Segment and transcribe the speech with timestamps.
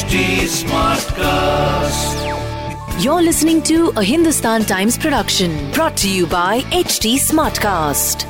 [0.00, 0.18] HD
[0.56, 2.20] Smartcast.
[3.04, 8.24] You're listening to a Hindustan Times production brought to you by HT Smartcast.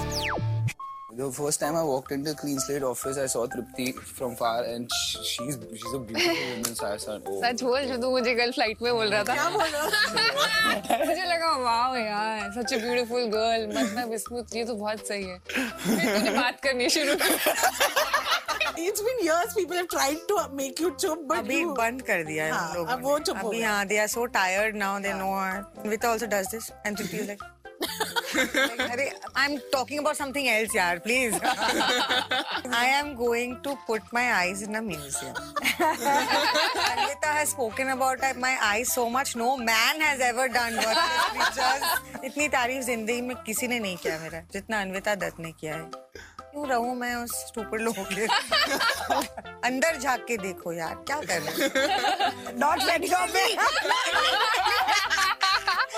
[1.17, 4.65] The first time I walked into the Clean Slate office, I saw Tripti from far,
[4.65, 4.91] and
[5.23, 6.75] she's she's a beautiful woman.
[6.75, 7.41] So I said, oh.
[7.45, 11.25] सच बोल जो तू मुझे कल flight में बोल रहा था क्या बोल रहा मुझे
[11.35, 16.19] लगा वाओ यार सच ए ब्यूटीफुल गर्ल मतलब बिस्मुत ये तो बहुत सही है फिर
[16.19, 17.31] तूने बात करनी शुरू कर
[18.87, 21.77] it's been years people have tried to make you चुप बट अभी you...
[21.79, 24.99] बंद कर दिया हाँ, लोगों अब वो चुप अभी हाँ they are so tired now
[25.01, 27.43] they know with also does this and to feel like
[27.83, 31.35] अरे I am talking about something else यार please
[32.75, 35.35] I am going to put my eyes in a museum
[36.91, 42.49] Anita has spoken about my eyes so much no man has ever done work इतनी
[42.49, 45.91] तारीफ़ ज़िंदगी में किसी ने नहीं किया मेरा जितना अनविता दत्त ने किया है।
[46.53, 48.25] क्यों रहूँ मैं उस स्टूपिड लोगों के
[49.69, 53.33] अंदर झाँक के देखो यार, क्या कर रहे not letting off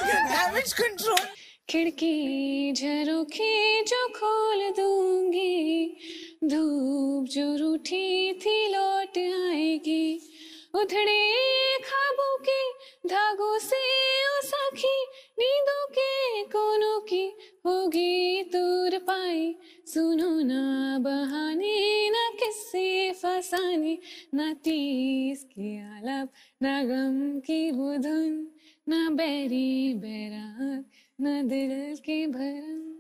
[0.07, 1.25] damage control
[1.71, 5.97] खिड़की झरोखी जो खोल दूँगी,
[6.45, 10.05] धूप जो रूठी थी लौट आएगी।
[10.75, 12.61] उधड़े खाबों के
[13.09, 13.77] धागों से
[14.27, 15.05] ओ सखी,
[15.39, 17.25] नींदों के कोनों की
[17.67, 19.55] होगी दूर पाई।
[19.87, 23.99] सुनो ना बहाने, ना किस्से फसाने,
[24.35, 28.49] ना तीस की आलाप, ना गम की वो धुन
[28.89, 30.85] ना बैरी बैराग,
[31.21, 32.92] ना दिल के भरम।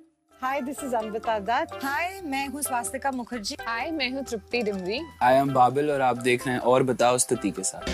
[0.43, 1.73] Hi, this is Anvita Dutt.
[1.83, 6.17] हाय मैं हूँ स्वास्तिका मुखर्जी। हाय मैं हूँ तृप्ति डिमरी I am बाबिल और आप
[6.23, 7.89] देख रहे हैं और बताओ स्तुति के साथ।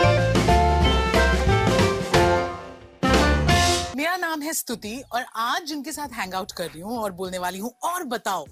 [3.97, 7.37] मेरा नाम है स्तुति और आज जिनके साथ हैंग आउट कर रही हूँ और बोलने
[7.37, 8.45] वाली हूँ और बताओ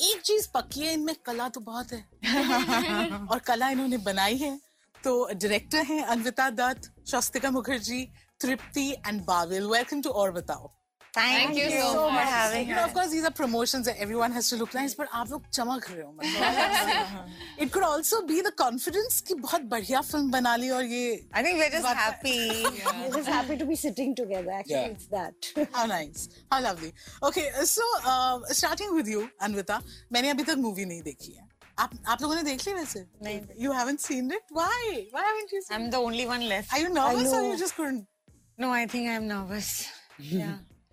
[0.00, 2.04] एक चीज़ पक्की है इनमें कला तो बहुत है।
[3.30, 4.58] और कला इन्होंने बनाई है।
[5.04, 8.04] तो डायरेक्टर हैं Anvita Dutt Swastika Mukherjee
[8.40, 10.70] Tripti and Babil welcome to और बताओ।
[11.16, 12.28] Thank you so for much.
[12.28, 15.08] Having You know, of course, these are promotions that everyone has to look nice, but
[15.20, 20.00] आप लोग चमक रहे हो मतलब It could also be the confidence कि बहुत बढ़िया
[20.12, 23.68] फ़िल्म बना ली और ये I think we are just happy We're just happy to
[23.72, 24.54] be sitting together.
[24.58, 24.96] Actually, Yeah.
[24.96, 25.52] it's that.
[25.76, 26.92] How nice, how lovely.
[27.30, 29.80] Okay, so uh, starting with you, Anvita,
[30.12, 31.46] मैंने अभी तक मूवी नहीं देखी है.
[31.82, 33.04] आप आप लोगों ने देख ली वैसे?
[33.22, 33.40] नहीं.
[33.66, 34.50] You haven't seen it?
[34.60, 34.80] Why?
[35.12, 35.72] Why haven't you seen?
[35.72, 37.52] I am the only one left Are you nervous or know.
[37.52, 38.04] you just couldn't?
[38.60, 39.70] No I think I am nervous
[40.32, 40.50] या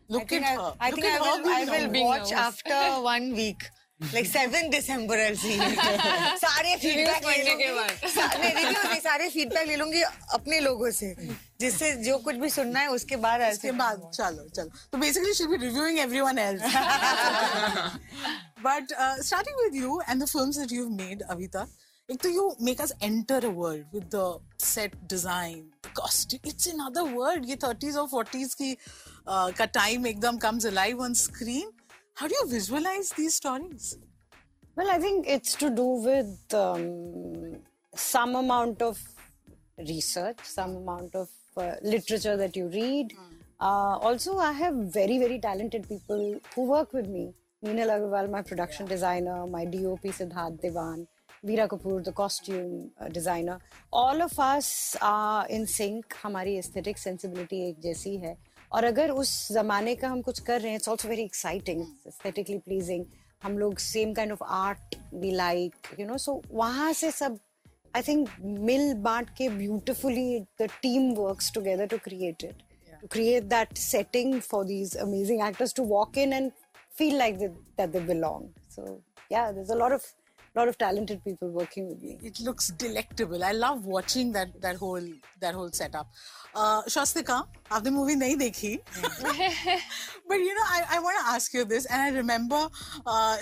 [0.09, 0.73] Look at her.
[0.79, 3.69] I think I will, I will watch after one week.
[4.13, 5.57] Like seven December I'll see.
[6.43, 10.01] सारे feedback ले लूँगी। सारे feedback ले लूँगी
[10.33, 11.09] अपने लोगों से।
[11.61, 15.47] जिससे जो कुछ भी सुनना है उसके बाद उसके बाद चलो चलो। तो basically she
[15.47, 16.61] be reviewing everyone else
[18.65, 18.93] but
[19.25, 21.67] starting with you and the films that you have made Anvita
[22.09, 25.59] एक तो you make us enter a world with the set design
[25.89, 30.69] the costume it's another world ये 30s or 40s की uh, का time एकदम comes
[30.73, 31.73] alive on screen
[32.21, 33.95] how do you visualize these stories
[34.79, 37.57] Well, I think it's to do with um,
[37.93, 38.97] some amount of
[39.77, 43.09] research, some amount of uh, literature that you read.
[43.09, 43.17] Mm.
[43.59, 47.33] Uh, also, I have very, very talented people who work with me.
[47.65, 48.93] Neenal Agarwal, my production yeah.
[48.93, 51.07] designer, my DOP Siddharth Devan,
[51.43, 53.59] Veera Kapoor, the costume uh, designer.
[53.93, 56.15] All of us are in sync.
[56.23, 58.35] हमारी aesthetic sensibility एक जैसी है
[58.71, 62.13] और अगर उस जमाने का हम कुछ कर रहे हैं it's also very exciting, it's
[62.13, 63.05] aesthetically pleasing.
[63.43, 67.37] हम लोग same kind of art we like you know so वहाँ से सब
[67.95, 68.29] आई थिंक
[68.69, 72.63] मिल बांट के beautifully the team works together to create it
[73.01, 76.51] to create that setting for these amazing actors to walk in and
[76.99, 79.01] feel like that, that they belong so
[79.31, 80.05] yeah there's a lot of
[80.55, 82.17] lot of talented people working with me.
[82.23, 83.43] It looks delectable.
[83.43, 85.07] I love watching that that whole
[85.41, 86.07] that whole setup.
[86.55, 88.79] Uh, Swastika, have the movie nahi dekhi,
[90.27, 92.67] but you know I, I want to ask you this, and I remember
[93.05, 93.37] uh,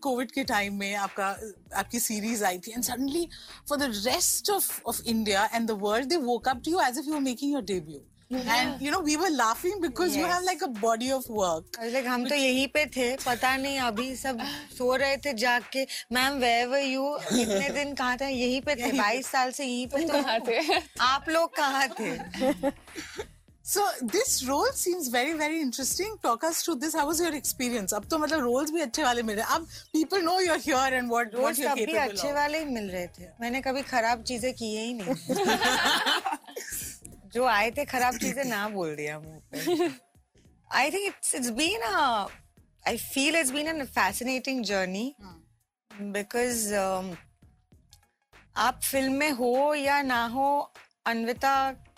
[0.00, 1.36] COVID के time में आपका
[1.82, 3.28] आपकी series आई थी, and suddenly
[3.66, 6.96] for the rest of of India and the world they woke up to you as
[6.96, 8.02] if you were making your debut.
[8.32, 10.46] And you know we were laughing because you have Yes.
[10.50, 13.78] like a body of work I was like, हम तो यहीं पे थे पता नहीं
[13.88, 14.38] अभी सब
[14.78, 18.92] सो रहे थे जाग के मैम वेवर यू इतने दिन कहाँ थे यहीं पे थे
[18.98, 20.60] बाईस साल से यहीं पे तो कहाँ थे?
[21.10, 22.80] आप लोग कहाँ थे
[23.64, 23.82] So
[24.12, 26.14] this role seems very very interesting.
[26.22, 26.94] Talk us through this.
[26.98, 27.92] How was your experience?
[27.98, 29.54] अब तो मतलब roles भी अच्छे वाले मिल रहे हैं.
[29.56, 32.34] अब people know you're here and what what you're तब भी capable अच्छे of.
[32.34, 35.14] वाले ही मिल रहे थे मैंने कभी खराब चीज़ें की ही नहीं
[37.32, 39.90] जो आए थे खराब चीज़ें ना बोल दिया मुँह पे।
[40.72, 41.82] I think it's it's been
[42.88, 45.14] I feel it's been a fascinating journey
[45.90, 46.74] because
[48.56, 50.72] आप फ़िल्म में हो या ना हो
[51.06, 51.54] अनविता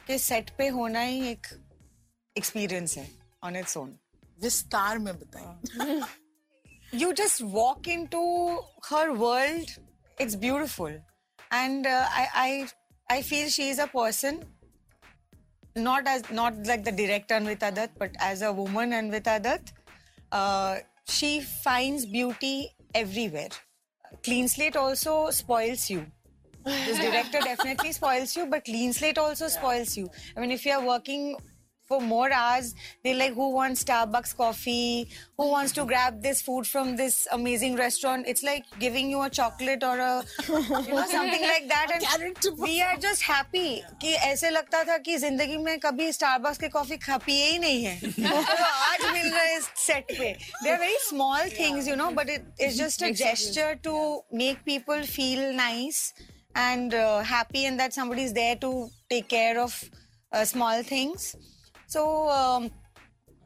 [0.06, 1.46] के सेट पे होना ही एक
[2.38, 3.10] एक्सपीरियंस है
[3.42, 3.98] ऑन इट्स ओन
[4.42, 6.00] विस्तार में बताएँ
[6.94, 8.22] you just walk into
[8.90, 9.70] her world
[10.18, 10.92] it's beautiful.
[11.50, 12.68] And uh, I, I
[13.08, 14.38] i feel she is a person
[15.76, 19.72] not as not like the director and with Dutt, but as a woman Anvita Dutt,
[20.32, 23.48] uh, she finds beauty everywhere.
[24.22, 26.06] Clean slate also spoils you.
[26.64, 30.08] This director definitely spoils you, but clean slate also spoils you.
[30.36, 31.36] I mean, if you are working
[31.89, 35.09] for more hours, they're like, who wants Starbucks coffee?
[35.37, 38.27] Who wants to grab this food from this amazing restaurant?
[38.27, 41.87] It's like giving you a chocolate or a, you know, something like that.
[41.95, 46.11] And carrot to we are just happy कि ऐसे लगता था कि जिंदगी में कभी
[46.13, 50.31] Starbucks की coffee खा पिए ही नहीं है तो आज मिल रहा है सेट पे
[50.63, 53.99] they are very small things you know but it is just a gesture to
[54.41, 56.01] make people feel nice
[56.69, 58.75] and uh, happy and that somebody is there to
[59.13, 59.83] take care of
[60.33, 61.33] uh, small things
[61.94, 62.70] so um,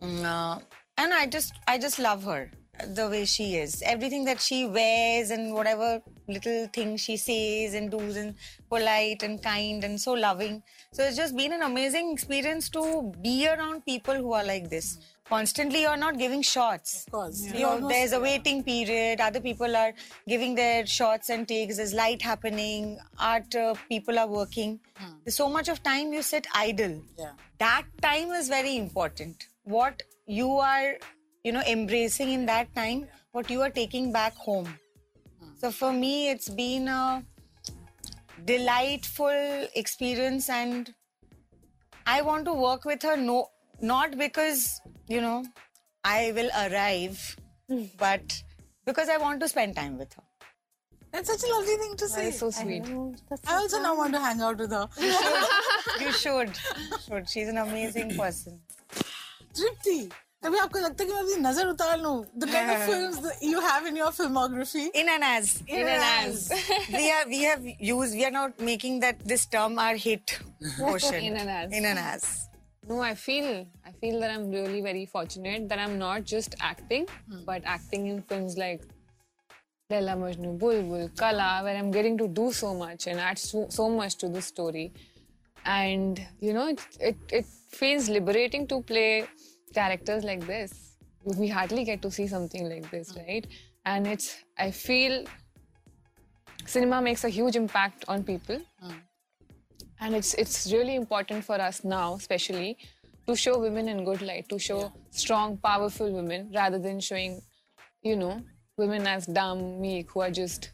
[0.02, 0.58] mm, uh,
[0.96, 2.50] and i just i just love her
[2.86, 3.82] the way she is.
[3.82, 8.34] Everything that she wears and whatever little things she says and does and
[8.68, 10.62] polite and kind and so loving.
[10.92, 14.98] So it's just been an amazing experience to be around people who are like this
[15.28, 17.40] constantly you're not giving shots Of course.
[17.52, 19.20] you know, there's a waiting period.
[19.20, 19.92] Other people are
[20.26, 21.76] giving their shots and takes.
[21.76, 22.98] There's light happening.
[23.18, 24.80] Art uh, people are working.
[25.24, 27.02] There's so much of time you sit idle.
[27.18, 27.32] Yeah.
[27.58, 29.46] That time is very important.
[29.64, 30.94] What you are,
[31.44, 34.68] you know, embracing in that time, what you are taking back home.
[35.60, 37.22] So for me, it's been a
[38.44, 40.94] delightful experience, and
[42.06, 43.16] I want to work with her.
[43.16, 43.48] No,
[43.80, 45.43] not because you know
[46.03, 47.37] I will arrive,
[47.97, 48.43] but
[48.85, 50.23] because I want to spend time with her.
[51.11, 52.27] That's such a lovely thing to That say.
[52.29, 52.83] is so sweet.
[53.47, 54.89] I also now want to hang out with her.
[56.01, 56.51] You should,
[57.07, 57.29] should.
[57.29, 58.59] She's an amazing person.
[59.53, 60.11] Tripti,
[60.43, 62.15] अभी आपको लगता है कि मैं अपनी नजर उतार लूं?
[62.39, 64.87] The kind of films that you have in your filmography.
[65.01, 65.61] In an as.
[65.67, 66.49] In an as.
[66.91, 67.61] we have we have
[67.91, 70.39] used we are not making that this term our hit
[70.79, 71.21] portion.
[71.29, 71.71] In an as.
[71.71, 72.46] In an as.
[72.88, 77.06] no, I feel I feel that I'm really very fortunate that I'm not just acting,
[77.30, 77.44] hmm.
[77.44, 78.82] but acting in films like
[79.90, 83.88] Laila Majnu, Bulbbul, Qala, where I'm getting to do so much and add so, so
[83.88, 84.92] much to the story.
[85.64, 89.26] And you know, it, it it feels liberating to play
[89.74, 90.96] characters like this.
[91.24, 93.20] We hardly get to see something like this, hmm.
[93.20, 93.46] right?
[93.84, 95.24] And it's I feel
[96.64, 98.98] cinema makes a huge impact on people hmm.
[100.00, 102.76] And it's it's really important for us now especially
[103.26, 107.40] to show women in good light to show strong powerful women rather than showing
[108.02, 108.40] you know
[108.76, 110.70] women as dumb meek who are just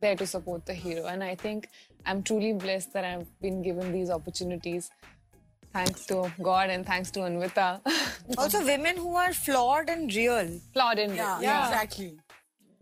[0.00, 1.68] there to support the hero and i think
[2.06, 4.90] i'm truly blessed that i've been given these opportunities
[5.72, 7.68] thanks to god and thanks to anvita
[8.38, 10.48] Also, women who are flawed and real.
[10.72, 11.42] flawed in Yeah, it.
[11.42, 12.18] exactly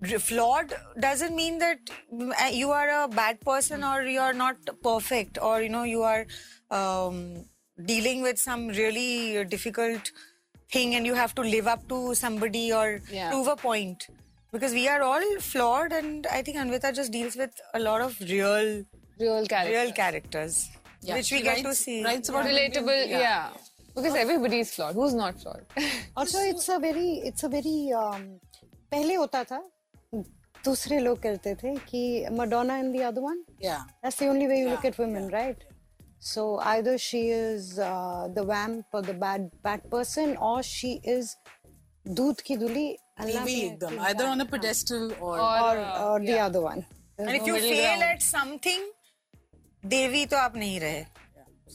[0.03, 1.79] R- Flawed doesn't mean that
[2.13, 5.83] mm, uh, you are a bad person or you are not perfect or you know
[5.83, 6.25] you are
[6.69, 7.45] um,
[7.85, 10.11] dealing with some really difficult
[10.71, 13.31] thing and you have to live up to somebody or Yeah.
[13.31, 14.07] prove a point
[14.51, 18.19] because we are all flawed and I think Anvita just deals with a lot of
[18.21, 18.83] real
[19.19, 20.59] real character real characters
[21.01, 22.03] Yeah, which we she get to writes- see.
[22.03, 23.09] Writes about relatable women.
[23.09, 23.49] yeah.
[23.95, 25.65] because everybody is flawed who's not flawed
[26.15, 28.27] also it's a very it's a very um,
[28.93, 29.59] पहले होता था
[30.12, 32.00] दूसरे लोग करते थे कि
[32.32, 35.64] Madonna in the other one that's the only way you look at women right
[36.24, 37.74] so either she is
[38.34, 41.34] the vamp for the bad bad person और she is
[42.06, 42.88] दूध की दुली
[43.20, 46.84] अल्लाह भी एकदम आइदर ऑन अ पेडेस्टल और और the other one
[47.20, 48.90] and if you fail at something
[49.82, 51.04] देवी तो आप नहीं रहे।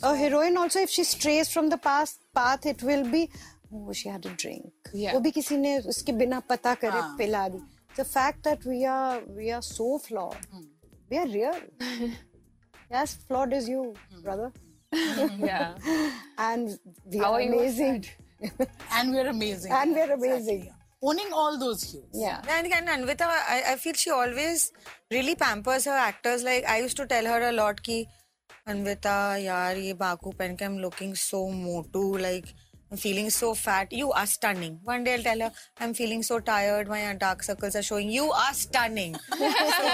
[0.04, 3.28] A heroine also if she strays from the past path it will be
[3.72, 7.60] वो शी हैड अ ड्रिंक वो भी किसी ने उसके बिना पता करे पिला दी।
[7.98, 10.38] the fact that we are we are so flawed.
[10.56, 10.68] Mm.
[11.10, 11.60] We are real.
[12.92, 14.24] yes, flawed is you, mm.
[14.24, 14.52] brother.
[14.94, 15.46] Hmm.
[15.46, 15.76] yeah.
[16.38, 18.06] and we How are, amazing.
[18.94, 19.72] and we're amazing.
[19.72, 20.60] And we're amazing.
[20.62, 20.74] Exactly.
[21.02, 22.06] Owning all those hues.
[22.14, 22.42] Yeah.
[22.50, 24.72] And, and Anvita, I, I feel she always
[25.12, 26.44] really pampers her actors.
[26.44, 28.08] Like, I used to tell her a lot, ki,
[28.68, 32.18] Anvita, yaar, ye baku pen ke I'm looking so motu.
[32.18, 32.48] Like,
[32.91, 33.91] I'm feeling so fat.
[33.93, 34.79] You are stunning.
[34.85, 36.89] One day I'll tell her I'm feeling so tired.
[36.89, 38.11] My dark circles are showing.
[38.11, 39.15] You are stunning.
[39.39, 39.93] so,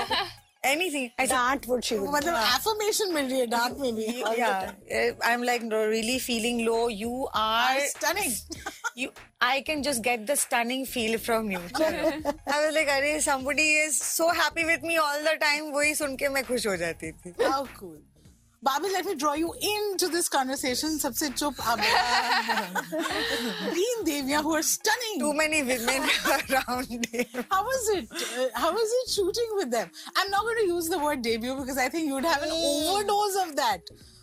[0.64, 1.12] anything.
[1.16, 4.06] I said, that what she would मतलब affirmation मिल रही है डांट में भी.
[4.36, 6.88] yeah, eh, I'm like no, really feeling low.
[6.88, 8.32] You are Stunning.
[8.96, 11.60] you I can just get the stunning feel from you.
[11.76, 15.72] I was like, अरे somebody is so happy with me all the time.
[15.72, 17.34] वही सुन के मैं खुश हो जाती थी.
[17.42, 17.98] How cool.
[18.62, 20.98] Babi, let me draw you into this conversation.
[20.98, 21.78] Sabse chup ab.
[23.70, 25.20] Green Deviya who are stunning.
[25.20, 27.44] Too many women around him.
[27.50, 28.08] How was it?
[28.10, 29.88] Uh, how was it shooting with them?
[30.16, 32.50] I'm not going to use the word debut because I think you would have an
[32.50, 33.80] overdose of that.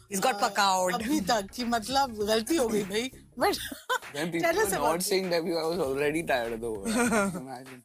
[0.09, 0.93] He's got pakaued.
[0.99, 3.57] अभी तक कि मतलब गलती हो गई भाई but
[4.13, 6.71] When people tell us were about not saying debut, I was already tired of the
[6.71, 6.87] word.
[6.87, 7.83] Imagine.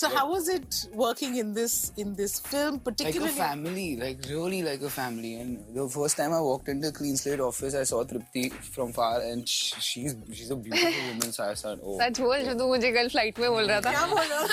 [0.00, 4.18] so how was it working in this in this film Like particularly a family, like
[4.28, 5.32] really like a family.
[5.40, 8.44] And the first time I walked into Clean Slate office, I saw Tripti
[8.76, 11.32] from far, and sh- she's she's a beautiful woman.
[11.38, 13.90] So I said, oh, सच बोल जो तू मुझे कल flight में बोल रहा था
[13.90, 14.48] क्या बोल रहा हूँ?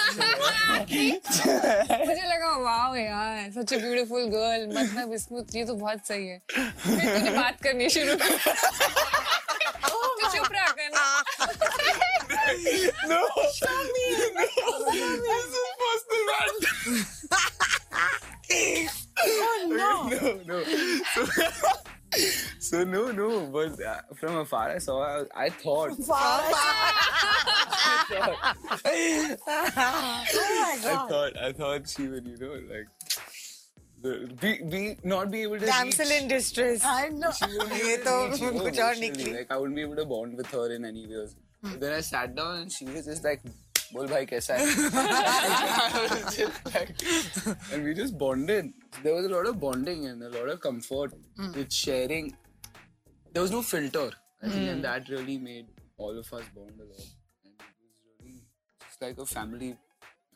[2.08, 6.38] मुझे लगा वाओ यार सच अ ब्यूटीफुल गर्ल मतलब इसमें ये तो बहुत सही है
[6.50, 8.32] फिर तूने बात करनी शुरू कर
[9.88, 11.04] तू चुप रहा करना
[14.35, 17.63] this is busted right
[19.25, 20.09] Oh, no.
[20.09, 20.65] no, no.
[21.15, 21.27] So,
[22.59, 23.47] so no, no.
[23.47, 25.25] But uh, from afar, I saw.
[25.35, 25.97] I, thought.
[26.05, 26.41] Far,
[27.85, 30.25] I, thought oh!
[30.85, 31.37] I thought.
[31.43, 32.89] I thought she would, you know, like.
[34.41, 36.23] Be, be not be able to damsel reach.
[36.23, 36.85] in distress.
[36.85, 37.31] I know.
[37.31, 38.95] She would be able to reach her
[39.33, 41.27] like I wouldn't be able to bond with her in any way.
[41.79, 43.41] Then I sat down and she was just like
[46.31, 46.91] Just like,
[47.73, 48.73] and we just bonded.
[49.03, 51.13] There was a lot of bonding and a lot of comfort
[51.55, 52.37] with sharing.
[53.33, 54.11] There was no filter.
[54.43, 57.07] I think, and that really made all of us bond a lot.
[57.45, 58.43] And it was really
[58.85, 59.77] just like a family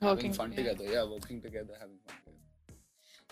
[0.00, 0.84] having Working, fun together.
[0.84, 2.25] Yeah, working together, having fun together.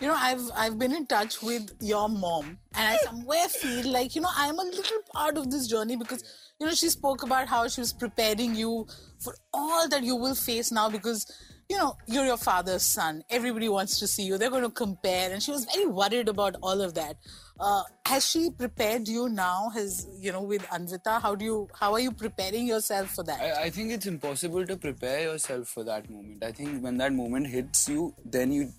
[0.01, 4.15] You know i've i've been in touch with your mom and i somewhere feel like
[4.15, 6.23] you know i'm a little part of this journey because
[6.59, 8.85] you know she spoke about how she was preparing you
[9.19, 11.25] for all that you will face now because
[11.69, 13.23] you know you're your father's son.
[13.29, 14.37] Everybody wants to see you.
[14.37, 17.17] They're going to compare and she was very worried about all of that.
[17.59, 19.69] Uh, has she prepared you now?
[19.73, 23.41] Has you know with anvita how do you how are you preparing yourself for that?
[23.41, 26.43] I, I think it's impossible to prepare yourself for that moment.
[26.43, 28.71] I think when that moment hits you, then you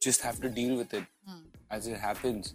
[0.00, 1.40] just have to deal with it hmm.
[1.70, 2.54] as it happens.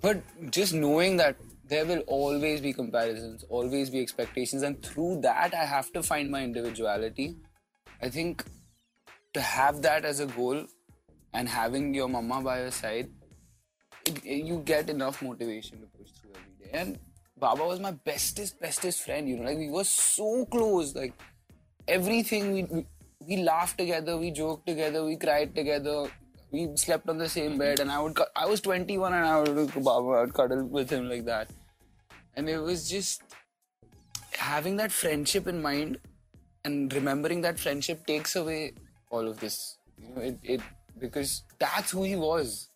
[0.00, 5.54] But just knowing that there will always be comparisons, always be expectations, and through that,
[5.54, 7.36] I have to find my individuality.
[8.02, 8.44] I think
[9.34, 10.64] to have that as a goal
[11.32, 13.10] and having your mama by your side,
[14.06, 16.78] it, you get enough motivation to push through every day.
[16.78, 16.98] And
[17.38, 19.28] Baba was my bestest, bestest friend.
[19.28, 20.94] You know, like we were so close.
[20.94, 21.14] Like
[21.86, 22.86] everything we we,
[23.26, 26.06] we laughed together, we joked together, we cried together.
[26.52, 28.18] We slept on the same bed, and I would.
[28.34, 30.08] I was 21, and I would look at Baba.
[30.08, 31.48] I would cuddle with him like that,
[32.34, 33.22] and it was just
[34.32, 35.98] having that friendship in mind,
[36.64, 38.72] and remembering that friendship takes away
[39.10, 39.78] all of this.
[39.96, 40.60] You know, it, it
[40.98, 42.68] because that's who he was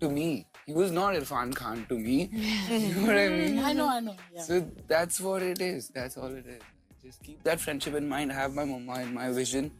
[0.00, 0.46] to me.
[0.66, 2.30] He was not Irrfan Khan to me.
[2.32, 3.58] you know what I mean?
[3.58, 4.42] i know i know yeah.
[4.42, 5.88] So that's what it is.
[5.88, 6.62] That's all it is.
[7.04, 9.72] Just keep that friendship in mind, have my mama in my vision,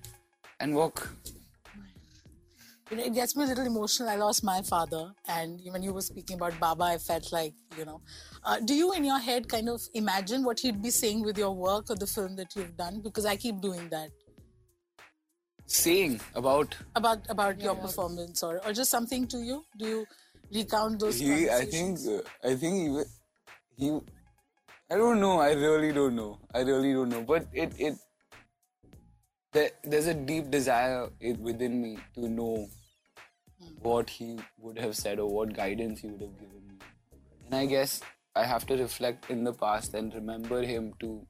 [0.60, 1.08] and walk.
[2.90, 4.08] you know, it gets me a little emotional.
[4.08, 7.84] I lost my father, and when you were speaking about Baba, I felt like, you
[7.84, 8.00] know,
[8.44, 11.54] uh, do you in your head kind of imagine what he'd be saying with your
[11.54, 13.00] work or the film that you've done?
[13.00, 14.10] Because I keep doing that
[15.66, 19.64] Saying about about about your performance or or just something to you.
[19.78, 20.06] Do you
[20.52, 21.18] recount those?
[21.18, 23.02] he, I think, uh, I think he,
[23.78, 24.00] he,
[24.90, 25.38] I don't know.
[25.40, 26.38] I really don't know.
[26.54, 27.22] I really don't know.
[27.22, 27.94] But it, it,
[29.52, 31.08] there, there's a deep desire
[31.40, 32.68] within me to know
[33.80, 36.74] what he would have said or what guidance he would have given me.
[37.46, 38.00] And I guess
[38.34, 41.26] I have to reflect in the past and remember him to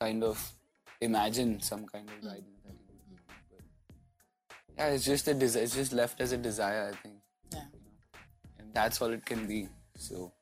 [0.00, 0.52] kind of
[1.00, 3.16] imagine some kind of guidance that he would give me.
[3.50, 5.62] But yeah, it's just a desire.
[5.62, 7.16] It's just left as a desire, I think
[7.52, 7.64] Yeah.
[8.58, 9.68] and that's all it can be.
[9.96, 10.32] So,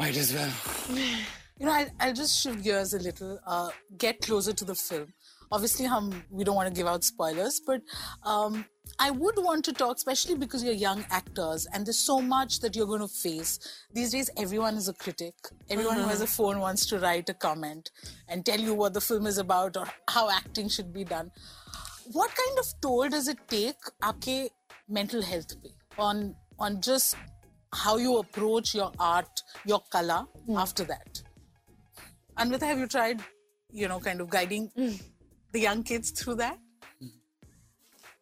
[0.00, 0.50] might as well.
[1.58, 5.12] You know, I'll, I'll just shift gears a little, uh, get closer to the film.
[5.52, 7.82] Obviously, hum, we don't want to give out spoilers, but
[8.22, 8.64] um,
[8.98, 12.74] I would want to talk, especially because you're young actors and there's so much that
[12.74, 13.58] you're going to face.
[13.92, 15.34] These days, everyone is a critic.
[15.68, 16.04] Everyone mm-hmm.
[16.04, 16.44] who has a mm-hmm.
[16.44, 17.90] phone wants to write a comment
[18.26, 21.30] and tell you what the film is about or how acting should be done.
[22.12, 24.48] What kind of toll does it take, aapke
[24.88, 27.16] mental health pe, on on just
[27.72, 31.22] how you approach your art, your kala after that?
[32.38, 33.20] Anvita, have you tried,
[33.70, 34.70] you know, kind of guiding
[35.52, 36.58] the young kids through that?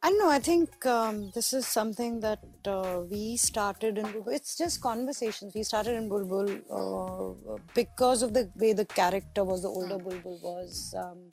[0.01, 0.31] I know.
[0.31, 4.05] I think um, this is something that uh, we started in.
[4.07, 4.33] Bulbul.
[4.33, 5.55] It's just conversations.
[5.55, 10.39] We started in Bulbul uh, because of the way the character was, the older Bulbul
[10.41, 10.95] was.
[10.97, 11.31] Um,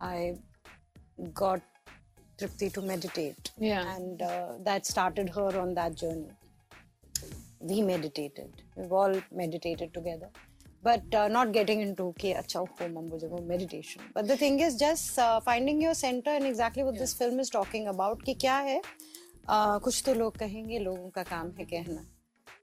[0.00, 0.34] I
[1.32, 1.60] got
[2.36, 3.52] Tripti to meditate.
[3.58, 3.94] Yeah.
[3.94, 6.30] And uh, that started her on that journey.
[7.60, 8.62] We meditated.
[8.76, 10.28] We've all meditated together.
[10.82, 14.02] But uh, not getting into okay, acha ho mambo jabo meditation.
[14.14, 17.00] But the thing is just uh, finding your center and exactly what yeah.
[17.00, 21.22] this film is talking about कि क्या है uh, कुछ तो लोग कहेंगे लोगों का
[21.22, 22.04] काम है कहना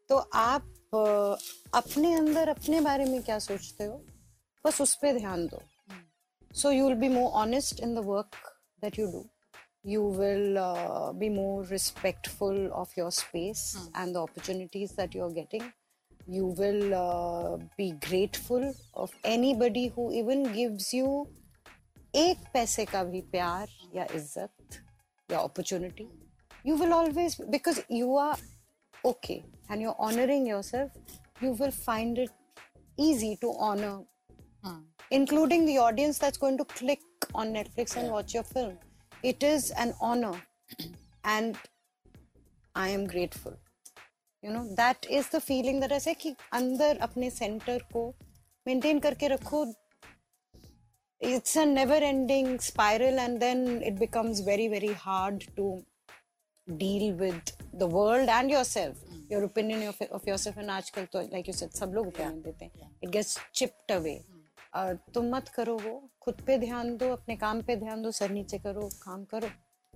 [0.09, 1.37] तो आप uh,
[1.73, 4.01] अपने अंदर अपने बारे में क्या सोचते हो
[4.65, 5.61] बस उस पर ध्यान दो
[6.53, 8.37] so you will be more honest in the work
[8.81, 9.25] that you do
[9.86, 15.72] you will uh, be more respectful of your space and the opportunities that you're getting
[16.28, 21.26] you will uh, be grateful of anybody who even gives you
[22.14, 24.78] एक पैसे का भी प्यार या इज्जत
[25.30, 26.06] या opportunity
[26.68, 28.36] you will always because you are
[29.10, 30.90] okay and you're honoring yourself
[31.40, 32.30] you will find it
[32.98, 33.94] easy to honor
[35.10, 37.00] including the audience that's going to click
[37.34, 38.78] on Netflix and watch your film.
[39.22, 40.34] It is an honor,
[41.24, 41.56] and
[42.74, 43.56] I am grateful.
[44.42, 48.14] You know that is the feeling that I say कि अंदर अपने center को
[48.66, 49.74] maintain करके रखो.
[51.20, 55.84] It's a never-ending spiral, and then it becomes very, very hard to
[56.76, 58.96] deal with the world and yourself.
[59.30, 62.64] Your opinion of, of yourself and आजकल तो like you said सब लोग opinion देते
[62.64, 62.90] हैं.
[63.02, 64.24] It gets chipped away.
[65.13, 68.57] तुम मत करो वो। खुद पे ध्यान दो अपने काम पे ध्यान दो सर नीचे
[68.59, 69.49] करो काम करो।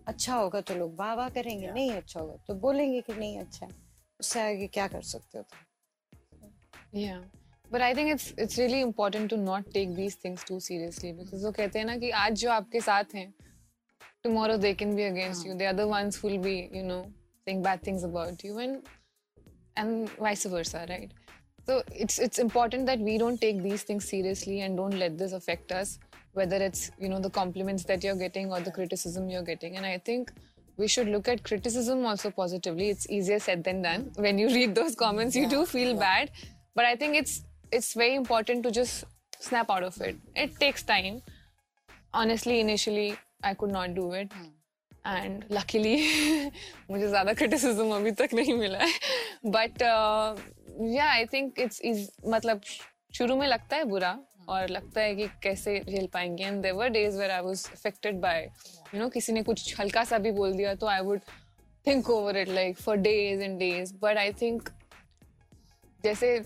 [0.08, 1.76] अच्छा होगा तो लोग वाह वाह करेंगे yeah.
[1.76, 3.72] नहीं अच्छा होगा तो बोलेंगे कि नहीं अच्छा है।
[4.20, 5.60] उससे आगे क्या कर सकते हो तुम?
[7.00, 7.18] या
[7.72, 11.46] but I think it's it's really important to not take these things too seriously because
[11.46, 13.34] वो कहते हैं ना कि आज जो आपके साथ हैं
[14.24, 17.02] tomorrow they can be against you the other ones will be you know
[17.48, 18.82] think bad things about you and
[19.78, 21.14] and vice versa right
[21.67, 25.33] So it's it's important that we don't take these things seriously and don't let this
[25.33, 25.99] affect us,
[26.33, 29.77] whether it's you know the compliments that you're getting or the criticism you're getting.
[29.77, 30.31] And I think
[30.77, 32.89] we should look at criticism also positively.
[32.91, 34.13] It's easier said than done.
[34.17, 36.31] When you read those comments, you do feel bad,
[36.75, 39.05] but I think it's it's very important to just
[39.41, 40.17] snap out of it.
[40.37, 41.23] It takes time.
[42.15, 44.31] Honestly, initially I could not do it.
[45.07, 45.97] And luckily
[46.91, 49.83] मुझे ज़्यादा criticism अभी तक नहीं मिला है but
[50.82, 52.62] yeah I think it's is मतलब
[53.18, 57.18] शुरू में लगता है बुरा और लगता है कि कैसे झेल पाएँगे। And there were days
[57.18, 58.50] where I was affected by
[58.94, 61.20] you know किसी ने कुछ हल्का सा भी बोल दिया तो I would
[61.88, 64.70] think over it like for days and days but I think
[66.04, 66.40] जैसे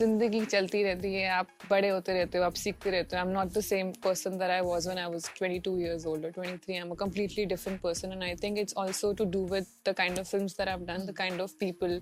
[0.00, 3.32] ज़िंदगी चलती रहती है, आप बड़े होते रहते हो, आप सीखते रहते हो I am
[3.32, 6.80] not the same person that I was when I was 22 years old three 23
[6.82, 10.20] i'm a completely different person and i think it's also to do with the kind
[10.22, 11.94] of films that i've done, the kind of people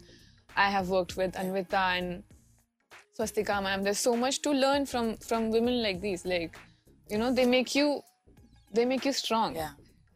[0.56, 2.22] i have worked with anvita and
[3.16, 6.24] swastika ma'am there's so much to learn from from women like these.
[6.24, 6.58] Like
[7.08, 8.02] you know they make you
[8.72, 9.56] they make you strong.
[9.56, 9.70] Yeah.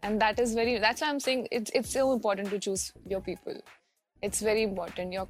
[0.06, 3.20] and that is very that's why i'm saying it's it's so important to choose your
[3.20, 3.56] people.
[4.22, 5.12] It's very important.
[5.12, 5.28] Your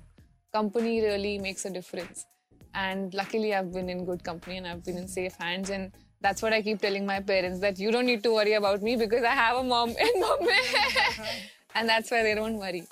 [0.57, 2.27] company really makes a difference.
[2.75, 5.71] And luckily i've been in good company and i've been in safe hands.
[5.71, 8.83] And that's what i keep telling my parents that you don't need to worry about
[8.83, 10.63] me because i have a mom in Bombay
[11.75, 12.83] and that's why they don't worry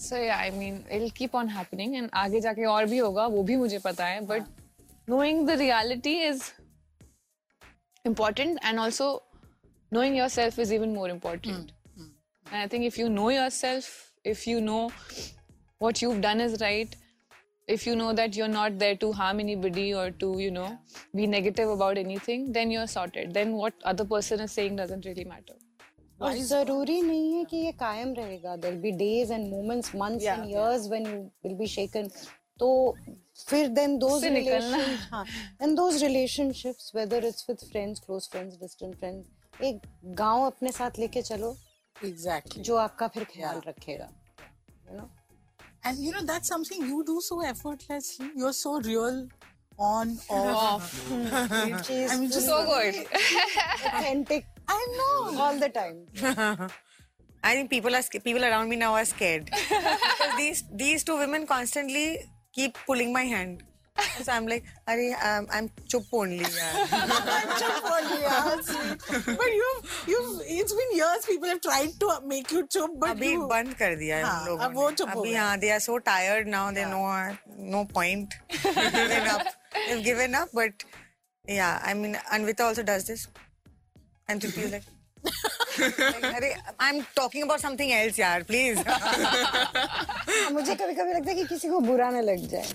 [0.00, 3.56] so I mean it keep on happening and आगे जाके और भी होगा वो भी
[3.56, 4.44] मुझे पता है but
[5.08, 6.42] knowing the reality is
[8.04, 9.10] important and also
[9.92, 11.70] knowing yourself is even more important
[12.46, 14.90] and I think if you know yourself if you know
[15.80, 16.94] what you done is right
[17.68, 20.68] if you know that you are not there to harm anybody और to you know
[21.16, 25.26] be negative about anything then you are sorted then what other person is saying doesn't
[25.28, 25.69] matter
[26.22, 30.44] और ज़रूरी नहीं है कि ये कायम रहेगा। There be days and moments months and
[30.50, 32.08] years when you will be shaken
[32.58, 32.68] तो
[33.48, 33.98] फिर देन
[35.12, 35.24] हाँ
[35.62, 39.80] and those relationships whether it's with friends close friends distant friends एक
[40.18, 41.56] गाँव अपने साथ लेके चलो।
[41.96, 42.62] Exactly Exactly.
[42.66, 43.68] जो आपका फिर ख्याल yeah.
[43.68, 44.08] रखेगा
[44.90, 45.08] you know
[45.88, 48.26] And you know, that's something you do so effortlessly.
[48.40, 49.14] You're so real,
[49.90, 50.90] on, off.
[51.10, 52.98] which is I mean, just so good
[53.92, 55.41] authentic I know.
[55.41, 56.69] all the time
[57.43, 61.17] I think people are sca- people around me now are scared because these these two
[61.17, 62.05] women constantly
[62.53, 63.63] keep pulling my hand.
[64.23, 66.39] So I'm like, Are I'm, I'm chup only.
[66.39, 69.37] yaar." Chup only, yeah, sweet.
[69.37, 73.29] But you've, you've, it's been years people have tried to make you chup, but अभी
[73.35, 75.37] you, बंद कर दिया है हाँ, हम लोगों अब वो ने। चुप हो अभी गए।
[75.37, 77.31] हाँ they are so tired now they know uh,
[77.77, 79.47] no point They've given up
[79.87, 80.83] they've given up but
[81.59, 83.27] yeah I mean Anvita also does this
[84.30, 84.88] And Tripti is like
[86.34, 86.50] अरे
[86.88, 88.78] I'm talking about something else यार please
[90.52, 92.68] मुझे कभी कभी लगता है कि किसी को बुरा ना लग जाए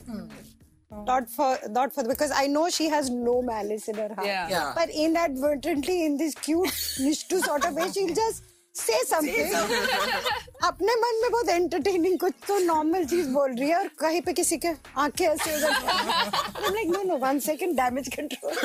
[1.07, 4.51] not for not for because I know she has no malice in her heart Yeah.
[4.55, 4.67] Yeah.
[4.75, 6.75] but inadvertently in this cute
[7.07, 8.43] nishtu sort of way she'll just
[8.83, 9.55] say something
[10.67, 14.33] अपने मन में बहुत एंटरटेनिंग कुछ तो नॉर्मल चीज़ बोल रही है और कहीं पे
[14.33, 14.69] किसी के
[15.03, 18.55] आँखें ऐसे हो like no no one second damage control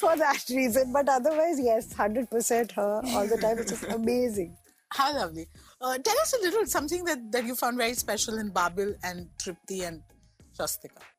[0.00, 4.52] for that reason but otherwise yes 100% her all the time it's amazing
[4.90, 5.44] how lovely
[5.84, 9.80] tell us a little something that that you found very special in Babil and Tripti
[9.80, 10.00] and
[10.56, 11.10] Swastika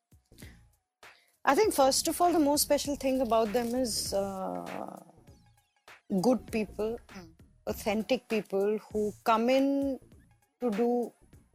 [1.45, 4.99] I think first of all, the most special thing about them is uh,
[6.27, 6.97] good people.
[7.17, 7.24] Mm.
[7.67, 9.97] Authentic people who come in
[10.61, 10.89] to do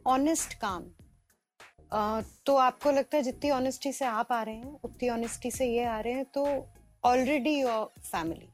[0.06, 0.84] honest काम.
[1.92, 5.66] Uh, तो आपको लगता है जितनी honesty से आप आ रहे हैं उतनी ऑनेस्टी से
[5.66, 6.44] ये आ रहे हैं तो
[7.04, 8.48] already your family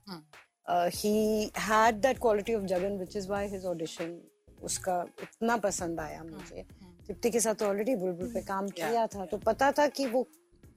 [0.96, 4.18] he. Had that quality of Jagan which is why his audition
[4.62, 6.64] उसका इतना पसंद आया मुझे।
[7.06, 10.22] तृप्ति के साथ ऑलरेडी बुलबुल पे काम किया था तो पता था कि वो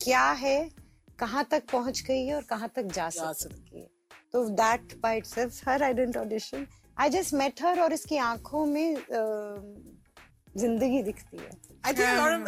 [0.03, 0.69] क्या है
[1.19, 3.87] कहाँ तक पहुँच गई है और कहाँ तक जा सकती है।
[4.33, 6.65] तो that by itself her I didn't audition
[6.97, 8.95] I just met her और इसकी आँखों में
[10.57, 11.49] ज़िंदगी दिखती है।
[11.85, 12.47] I think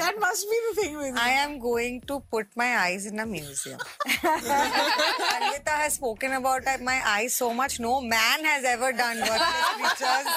[0.00, 3.24] that must be the thing with I am going to put my eyes in a
[3.26, 3.78] museum
[5.34, 9.84] Anita has spoken about my eyes so much no man has ever done work with
[9.84, 10.28] pictures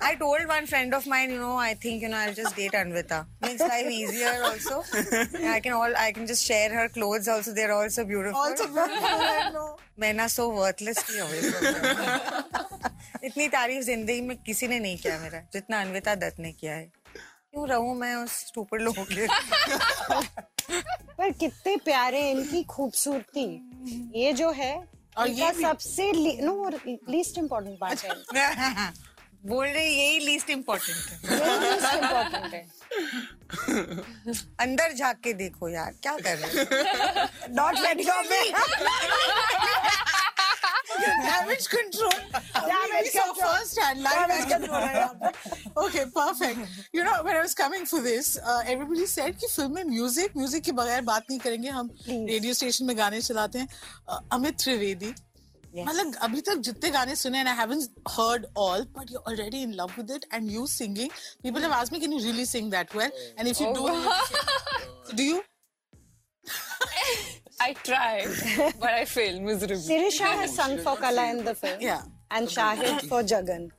[0.00, 2.72] I told one friend of mine, you know, I think you know I'll just date
[2.72, 3.26] Anvita.
[3.40, 4.82] Makes life easier also.
[5.44, 7.52] I can all I can just share her clothes also.
[7.52, 8.38] They're all so beautiful.
[8.38, 8.98] also beautiful.
[9.02, 9.76] I know.
[9.96, 11.64] Men are so worthlessly away from
[13.24, 16.84] इतनी तारीफ़ ज़िंदगी में किसी ने नहीं किया मेरा जितना अन्विता दत्त ने किया है
[16.84, 19.26] क्यों रहूँ मैं उस स्टूपिड लोगों के
[21.18, 23.46] पर कितने प्यारे इनकी खूबसूरती
[24.16, 24.74] ये जो है
[25.18, 26.10] और ये सबसे
[26.42, 28.10] नो लीस्ट इम्पोर्टेंट पार्ट है
[29.46, 30.96] बोल रहे यही लीस्ट इम्पोर्टेंट
[34.60, 36.64] अंदर झाक के देखो यार क्या कर रहे
[37.54, 38.00] डॉट late
[45.78, 50.36] okay perfect you know when I coming for this everybody said कि फ़िल्म में म्यूज़िक
[50.36, 54.58] म्यूज़िक के बगैर बात नहीं करेंगे हम रेडियो स्टेशन में गाने चलाते हैं। uh, अमित
[54.62, 55.14] त्रिवेदी
[55.84, 59.92] मतलब अभी तक जितने गाने सुने I haven't heard all but you already in love
[59.98, 61.10] with it and you singing
[61.42, 63.88] people have asked me can you really sing that well and if you do
[65.16, 65.42] do you
[67.58, 68.58] I tried, oh.
[68.62, 69.76] oh, but I failed miserably.
[69.76, 71.80] Siri has sung for Kala in the film.
[71.80, 72.02] Yeah.
[72.30, 73.70] And Shahid for Jagan.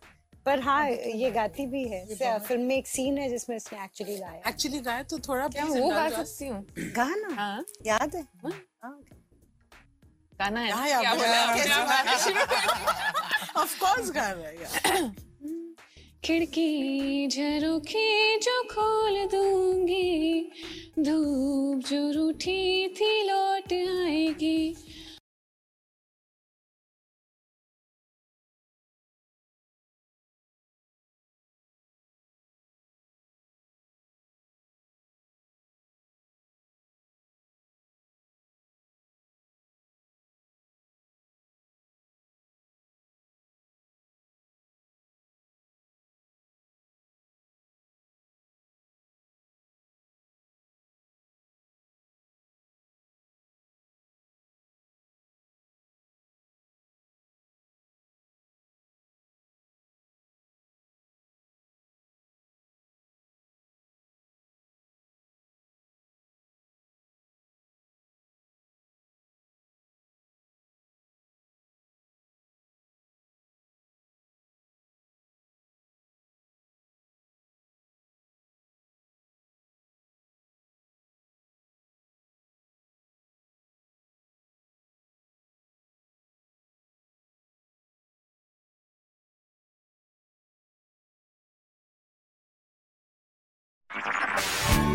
[0.45, 4.41] पर हाँ ये गाती भी है। Film में एक scene है जिसमें इसने एक्चुअली गाया।
[4.49, 6.65] एक्चुअली गाया तो थोड़ा क्या वो गा सकती हूँ?
[6.95, 7.33] गाना?
[7.36, 8.51] हाँ। याद है हाँ।
[8.83, 8.99] हाँ,
[10.39, 10.69] गाना है।
[11.67, 11.80] ना
[13.62, 14.10] ऑफ़ कोर्स
[16.26, 20.52] खिड़की झरोखी जो खोल दूँगी
[21.00, 24.60] धूप जो रूठी थी लौट आएगी।